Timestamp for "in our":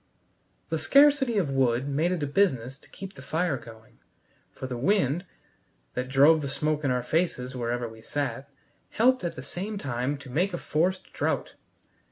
6.83-7.03